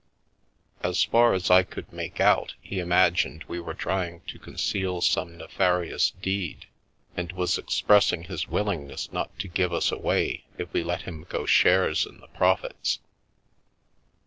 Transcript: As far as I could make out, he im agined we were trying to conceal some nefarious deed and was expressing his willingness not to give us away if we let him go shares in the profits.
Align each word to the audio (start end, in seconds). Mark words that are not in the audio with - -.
As 0.81 1.03
far 1.03 1.35
as 1.35 1.51
I 1.51 1.61
could 1.61 1.93
make 1.93 2.19
out, 2.19 2.55
he 2.59 2.79
im 2.79 2.89
agined 2.89 3.43
we 3.47 3.59
were 3.59 3.75
trying 3.75 4.21
to 4.21 4.39
conceal 4.39 4.99
some 4.99 5.37
nefarious 5.37 6.09
deed 6.09 6.65
and 7.15 7.31
was 7.33 7.59
expressing 7.59 8.23
his 8.23 8.47
willingness 8.47 9.11
not 9.13 9.37
to 9.37 9.47
give 9.47 9.71
us 9.71 9.91
away 9.91 10.45
if 10.57 10.73
we 10.73 10.83
let 10.83 11.03
him 11.03 11.27
go 11.29 11.45
shares 11.45 12.07
in 12.07 12.19
the 12.19 12.29
profits. 12.29 12.97